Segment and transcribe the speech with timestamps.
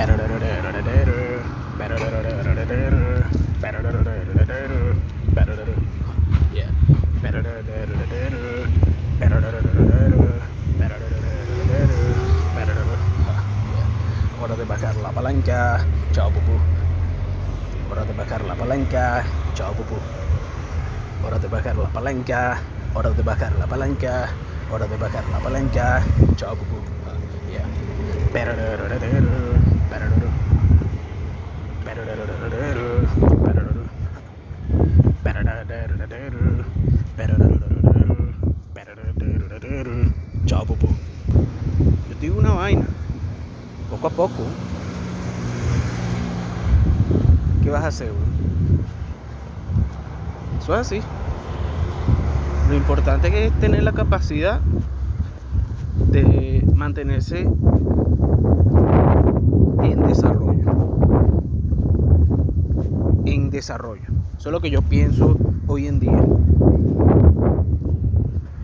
[0.00, 0.16] Hora
[14.56, 15.84] de bajar la palanca.
[16.12, 16.52] Chao, pupú.
[17.90, 19.24] Hora de bajar la palanca.
[19.54, 19.96] Chao, pupú.
[21.26, 22.58] Hora de bajar la palanca.
[22.94, 24.28] Hora de bajar la palanca.
[24.72, 26.02] Hora de bajar la palanca.
[26.36, 26.80] Chao, pupú.
[27.52, 27.66] Yeah.
[40.50, 40.88] Chao, pupú.
[42.08, 42.84] Yo te digo una vaina.
[43.88, 44.42] Poco a poco.
[47.62, 48.24] ¿Qué vas a hacer, güey?
[50.60, 51.00] Eso es así.
[52.68, 54.60] Lo importante es tener la capacidad
[56.10, 57.42] de mantenerse
[59.82, 61.39] en desarrollo.
[63.60, 64.04] Desarrollo.
[64.38, 66.24] Eso es lo que yo pienso hoy en día.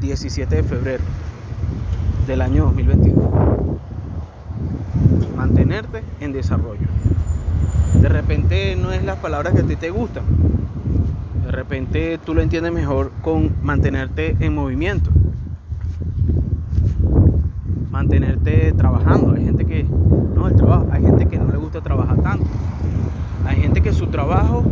[0.00, 1.04] 17 de febrero
[2.26, 3.28] del año 2022.
[5.36, 6.86] Mantenerte en desarrollo.
[8.00, 10.24] De repente no es las palabras que a ti te gustan.
[11.44, 15.10] De repente tú lo entiendes mejor con mantenerte en movimiento.
[18.06, 19.34] Mantenerte trabajando.
[19.34, 22.46] Hay gente que no, el trabajo, hay gente que no le gusta trabajar tanto.
[23.44, 24.62] Hay gente que su trabajo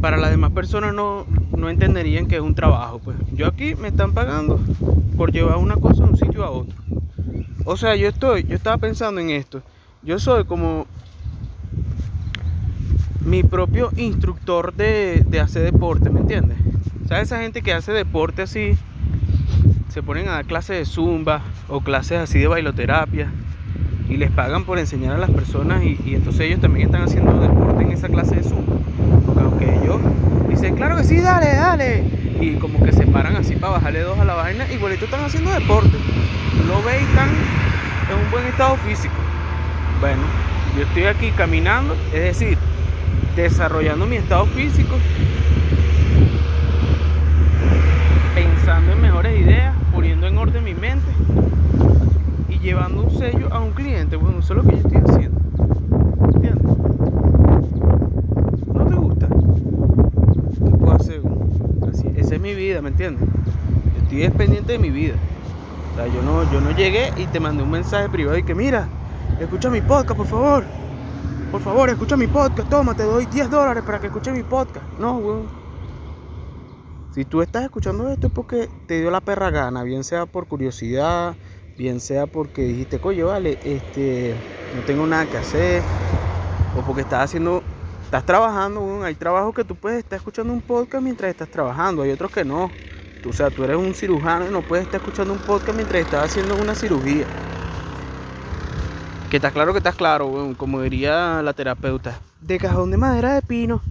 [0.00, 3.00] para las demás personas no, no entenderían que es un trabajo.
[3.00, 4.60] Pues yo aquí me están pagando
[5.16, 6.76] por llevar una cosa de un sitio a otro.
[7.64, 9.62] O sea, yo estoy, yo estaba pensando en esto.
[10.04, 10.86] Yo soy como
[13.24, 16.58] mi propio instructor de, de hacer deporte, ¿me entiendes?
[17.08, 18.78] ¿Sabes esa gente que hace deporte así?
[19.90, 23.28] Se ponen a dar clases de zumba o clases así de bailoterapia
[24.08, 27.82] y les pagan por enseñar a las personas y, entonces ellos también están haciendo deporte
[27.82, 28.76] en esa clase de zumba.
[29.36, 30.00] Aunque ellos
[30.48, 32.04] dicen, claro que sí, dale, dale.
[32.40, 35.50] Y como que se paran así para bajarle dos a la vaina, igualito están haciendo
[35.50, 35.96] deporte.
[36.68, 39.14] Lo ves y están en un buen estado físico.
[39.98, 40.22] Bueno,
[40.76, 42.58] yo estoy aquí caminando, es decir,
[43.34, 44.96] desarrollando mi estado físico,
[48.36, 49.79] pensando en mejores ideas,
[50.50, 51.12] orden mi mente
[52.48, 54.16] y llevando un sello a un cliente.
[54.16, 55.40] Bueno, eso es lo que yo estoy haciendo.
[56.34, 56.64] ¿Entiendes?
[58.66, 59.28] ¿No te gusta?
[59.28, 61.20] ¿Qué puedo hacer?
[61.90, 63.28] Así, esa es mi vida, ¿me entiendes?
[63.28, 65.14] Yo estoy es pendiente de mi vida.
[65.92, 68.54] O sea, yo no, yo no llegué y te mandé un mensaje privado y que
[68.54, 68.88] mira,
[69.40, 70.64] escucha mi podcast, por favor.
[71.52, 72.68] Por favor, escucha mi podcast.
[72.68, 74.84] Toma, te doy 10 dólares para que escuches mi podcast.
[74.98, 75.59] No, weón.
[77.12, 80.46] Si tú estás escuchando esto es porque te dio la perra gana, bien sea por
[80.46, 81.34] curiosidad,
[81.76, 84.36] bien sea porque dijiste, coño, vale, este,
[84.76, 85.82] no tengo nada que hacer,
[86.78, 87.64] o porque estás haciendo,
[88.04, 89.04] estás trabajando, weón.
[89.04, 92.44] hay trabajos que tú puedes estar escuchando un podcast mientras estás trabajando, hay otros que
[92.44, 92.70] no.
[93.24, 96.02] Tú, o sea, tú eres un cirujano y no puedes estar escuchando un podcast mientras
[96.02, 97.26] estás haciendo una cirugía.
[99.28, 102.20] Que estás claro que estás claro, como diría la terapeuta.
[102.40, 103.82] De cajón de madera de pino.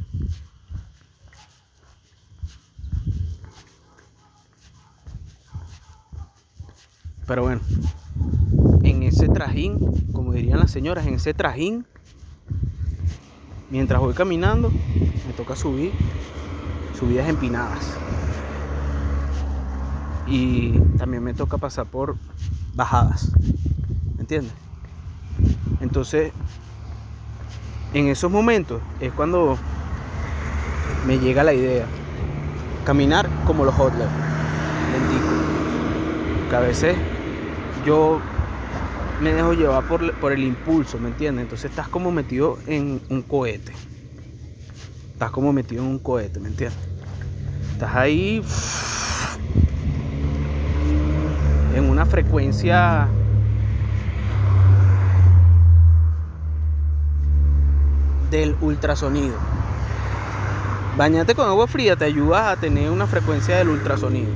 [7.29, 7.61] Pero bueno,
[8.81, 9.77] en ese trajín,
[10.13, 11.85] como dirían las señoras, en ese trajín,
[13.69, 15.91] mientras voy caminando, me toca subir
[16.99, 17.85] subidas empinadas.
[20.25, 22.15] Y también me toca pasar por
[22.73, 23.31] bajadas.
[24.15, 24.53] ¿Me entiendes?
[25.81, 26.33] Entonces,
[27.93, 29.55] en esos momentos es cuando
[31.05, 31.85] me llega la idea.
[32.85, 34.09] Caminar como los hodlers.
[34.91, 35.29] Lentico.
[37.85, 38.19] Yo
[39.21, 41.43] me dejo llevar por, el impulso, ¿me entiendes?
[41.43, 43.73] Entonces estás como metido en un cohete.
[45.13, 46.79] Estás como metido en un cohete, ¿me entiendes?
[47.73, 48.41] Estás ahí
[51.75, 53.07] en una frecuencia
[58.31, 59.35] del ultrasonido.
[60.97, 64.29] Bañarte con agua fría te ayuda a tener una frecuencia del ultrasonido.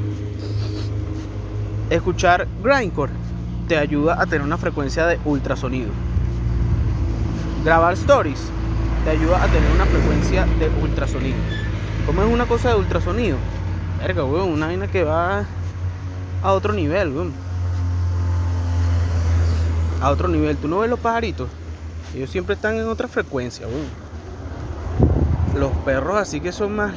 [1.89, 3.11] Escuchar grindcore
[3.67, 5.89] te ayuda a tener una frecuencia de ultrasonido.
[7.63, 8.39] Grabar stories
[9.03, 11.37] te ayuda a tener una frecuencia de ultrasonido.
[12.05, 13.37] ¿Cómo es una cosa de ultrasonido?
[13.99, 15.45] Verga, weón, una vaina que va
[16.41, 17.33] a otro nivel, weón.
[20.01, 20.57] A otro nivel.
[20.57, 21.49] ¿Tú no ves los pajaritos?
[22.13, 24.03] Ellos siempre están en otra frecuencia, weón.
[25.57, 26.93] Los perros así que son más,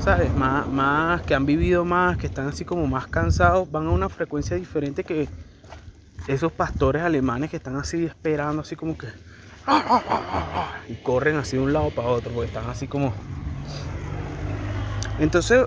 [0.00, 0.34] ¿sabes?
[0.34, 4.08] Más, más, que han vivido más, que están así como más cansados, van a una
[4.08, 5.28] frecuencia diferente que,
[6.26, 9.08] esos pastores alemanes que están así esperando, así como que.
[10.88, 13.12] Y corren así de un lado para otro, porque están así como.
[15.18, 15.66] Entonces,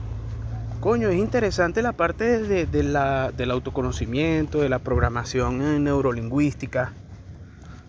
[0.80, 6.92] coño, es interesante la parte de, la, del autoconocimiento, de la programación neurolingüística,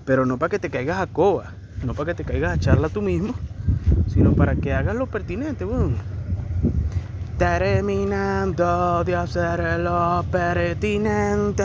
[0.04, 2.88] pero no para que te caigas a coba, no para que te caigas a charla
[2.88, 3.34] tú mismo,
[4.08, 6.13] sino para que hagas lo pertinente, bueno.
[7.38, 11.64] Terminando de hacer lo pertinente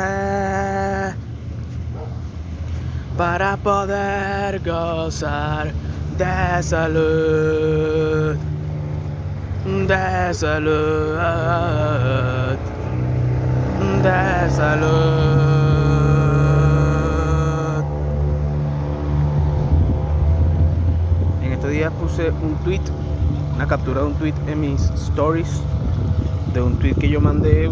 [3.15, 5.71] para poder gozar
[6.17, 8.35] de salud,
[9.87, 11.17] de salud,
[14.01, 14.89] de salud.
[21.43, 22.81] En estos días puse un tweet
[23.59, 25.61] una captura de un tweet en mis stories
[26.53, 27.69] de un tweet que yo mandé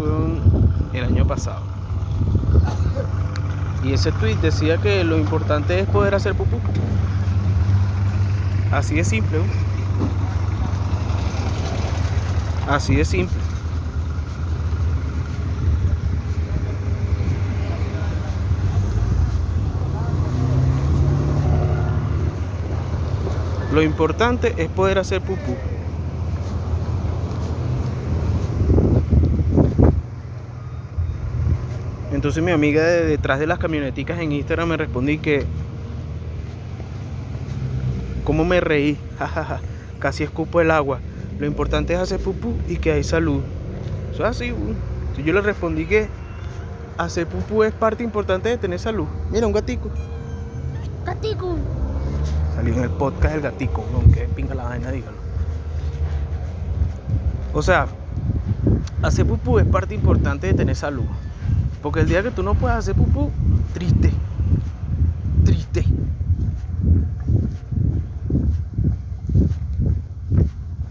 [0.92, 1.62] el año pasado.
[3.86, 6.60] Y ese tweet decía que lo importante es poder hacer pupú.
[8.70, 9.40] Así de simple.
[12.68, 13.38] Así de simple.
[23.72, 25.56] Lo importante es poder hacer pupú.
[32.18, 35.46] Entonces mi amiga de detrás de las camioneticas en Instagram me respondí que
[38.24, 38.98] cómo me reí,
[40.00, 40.98] casi escupo el agua.
[41.38, 43.44] Lo importante es hacer pupú y que hay salud.
[44.12, 44.46] Eso es así.
[44.48, 46.08] Entonces yo le respondí que
[46.98, 49.06] hacer pupú es parte importante de tener salud.
[49.30, 49.92] Mira, un gatico.
[51.06, 51.56] Gatico.
[52.56, 55.18] Salió en el podcast el gatico, aunque pinga la vaina, dígalo.
[57.54, 57.86] O sea,
[59.04, 61.06] hacer pupú es parte importante de tener salud.
[61.82, 63.32] Porque el día que tú no puedas hacer pupú,
[63.74, 64.12] triste.
[65.46, 65.86] Triste.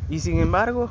[0.09, 0.89] Y sin embargo,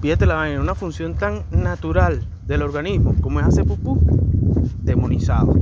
[0.00, 3.98] fíjate la vaina, una función tan natural del organismo como es hacer pupú,
[4.82, 5.54] demonizado.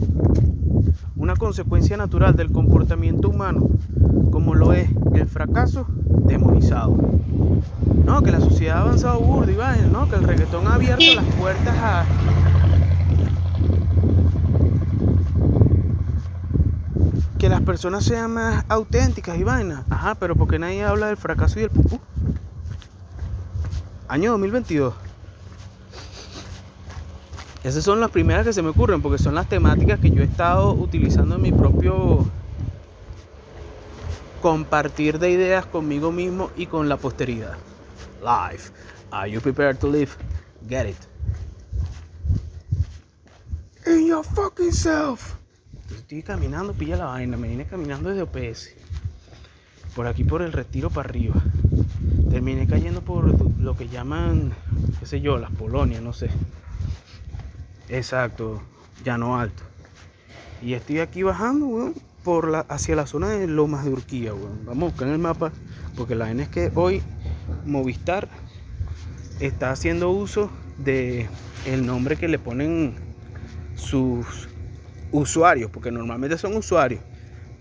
[1.29, 3.69] Una consecuencia natural del comportamiento humano
[4.33, 5.85] como lo es el fracaso,
[6.25, 6.97] demonizado.
[8.07, 11.05] No, que la sociedad ha avanzado burdo y vaina, no, que el reggaetón ha abierto
[11.17, 12.07] las puertas a,
[17.39, 19.85] que las personas sean más auténticas y vainas.
[19.91, 22.01] Ajá, pero porque nadie habla del fracaso y del pupú.
[24.09, 25.08] Año 2022.
[27.69, 30.25] Esas son las primeras que se me ocurren porque son las temáticas que yo he
[30.25, 32.25] estado utilizando en mi propio
[34.41, 37.59] compartir de ideas conmigo mismo y con la posteridad.
[38.23, 38.73] Life.
[39.11, 40.13] Are you prepared to live?
[40.67, 40.97] Get it.
[43.87, 45.35] In your fucking self
[45.95, 48.71] estoy caminando, pilla la vaina, me vine caminando desde OPS.
[49.95, 51.35] Por aquí por el retiro para arriba.
[52.31, 54.55] Terminé cayendo por lo que llaman,
[55.01, 56.31] qué sé yo, las Polonias, no sé.
[57.89, 58.61] Exacto,
[59.05, 59.63] llano alto.
[60.63, 64.65] Y estoy aquí bajando, weón, por la, hacia la zona de Lomas de Urquía, weón.
[64.67, 65.53] Vamos a buscar en el mapa,
[65.97, 67.03] porque la vaina es que hoy
[67.65, 68.29] Movistar
[69.41, 71.29] está haciendo uso de
[71.67, 72.95] el nombre que le ponen
[73.75, 74.49] sus
[75.13, 77.01] usuarios, porque normalmente son usuarios,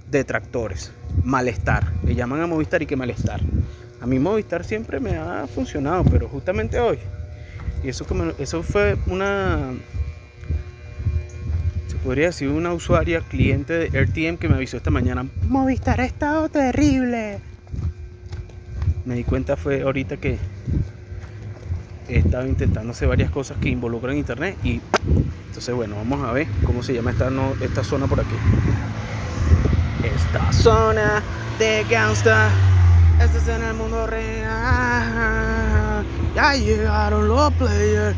[0.09, 0.91] detractores,
[1.23, 1.93] malestar.
[2.03, 3.41] Le llaman a Movistar y que malestar.
[4.01, 6.99] A mí Movistar siempre me ha funcionado, pero justamente hoy.
[7.83, 8.05] Y eso,
[8.39, 9.71] eso fue una,
[11.97, 15.25] se podría decir, una usuaria cliente de RTM que me avisó esta mañana.
[15.47, 17.39] Movistar ha estado terrible.
[19.05, 20.37] Me di cuenta fue ahorita que
[22.07, 24.81] he estado intentando hacer varias cosas que involucran internet y
[25.47, 27.29] entonces, bueno, vamos a ver cómo se llama esta,
[27.61, 28.35] esta zona por aquí.
[30.03, 31.23] Esta zona
[31.57, 32.49] de gangsta.
[33.19, 36.05] Esta es en el mundo real.
[36.35, 38.15] Ya llegaron los players.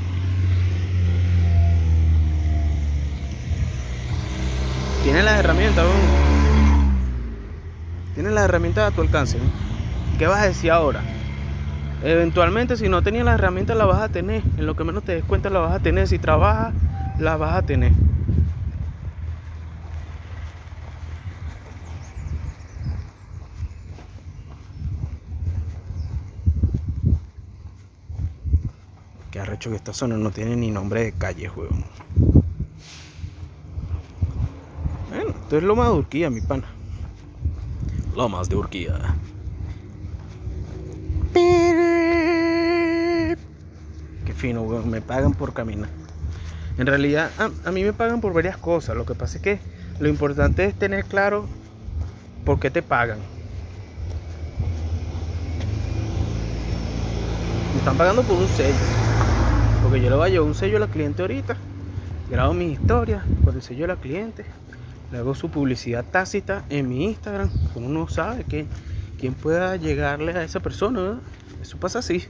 [5.03, 5.85] Tienes las herramientas.
[8.13, 9.37] Tienes las herramientas a tu alcance.
[10.17, 11.01] ¿Qué vas a decir ahora?
[12.03, 14.43] Eventualmente, si no tenías las herramientas, las vas a tener.
[14.57, 16.07] En lo que menos te des cuenta, las vas a tener.
[16.07, 16.73] Si trabajas
[17.17, 17.93] la vas a tener.
[29.31, 31.85] Que arrecho que esta zona no tiene ni nombre de calle, weón.
[35.09, 36.65] Bueno, esto es Lomas de Urquía, mi pana.
[38.15, 39.15] Lomas de Urquía.
[44.25, 44.89] Qué fino, weón.
[44.89, 45.89] Me pagan por caminar.
[46.77, 48.95] En realidad, a, a mí me pagan por varias cosas.
[48.95, 49.59] Lo que pasa es que
[49.99, 51.45] lo importante es tener claro
[52.45, 53.17] por qué te pagan.
[57.73, 58.75] Me están pagando por un sello.
[59.83, 61.57] Porque yo le voy a llevar un sello a la cliente ahorita.
[62.29, 64.45] Grabo mis historias con el sello de la cliente.
[65.11, 67.49] Le hago su publicidad tácita en mi Instagram.
[67.75, 68.67] Uno no sabe que,
[69.19, 71.01] quién pueda llegarle a esa persona.
[71.01, 71.19] ¿verdad?
[71.61, 72.23] Eso pasa así.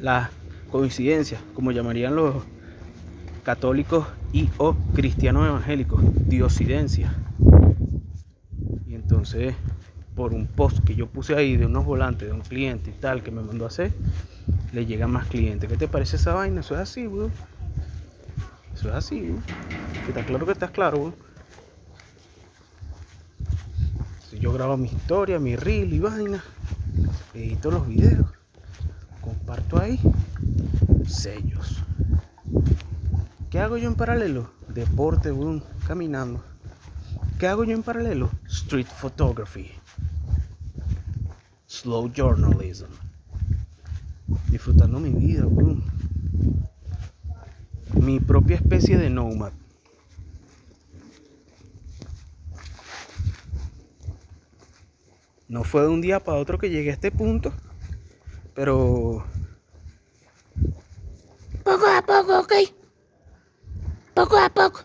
[0.00, 0.30] La
[0.70, 2.44] coincidencia, como llamarían los
[3.44, 7.14] católicos y o cristianos evangélicos, diosidencia.
[8.86, 9.54] Y entonces,
[10.14, 13.22] por un post que yo puse ahí de unos volantes de un cliente y tal
[13.22, 13.92] que me mandó a hacer,
[14.72, 15.68] le llegan más clientes.
[15.68, 16.60] ¿Qué te parece esa vaina?
[16.60, 17.32] Eso es así, weón.
[18.74, 19.42] Eso es así, weón.
[20.08, 21.14] Está claro que estás claro, weón.
[24.30, 26.42] Si yo grabo mi historia, mi reel y vaina,
[27.32, 28.26] edito los videos,
[29.20, 30.00] comparto ahí,
[31.06, 31.84] sellos.
[33.50, 34.50] ¿Qué hago yo en paralelo?
[34.66, 36.42] Deporte, weón, caminando.
[37.38, 38.30] ¿Qué hago yo en paralelo?
[38.48, 39.70] Street photography.
[41.66, 42.90] Slow journalism.
[44.48, 45.84] Disfrutando mi vida, weón.
[47.94, 49.52] Mi propia especie de nomad.
[55.52, 57.52] No fue de un día para otro que llegué a este punto,
[58.54, 59.22] pero
[61.62, 62.52] Poco a poco, ok.
[64.14, 64.80] Poco a poco.